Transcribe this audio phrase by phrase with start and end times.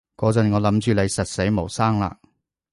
[0.17, 2.11] 嗰陣我諗住你實死冇生喇